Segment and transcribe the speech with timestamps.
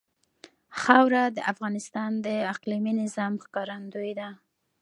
[0.81, 4.29] خاوره د افغانستان د اقلیمي نظام ښکارندوی ده.